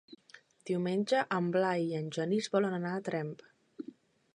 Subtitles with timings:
[0.69, 3.39] Diumenge en Blai i en Genís volen anar a Tremp.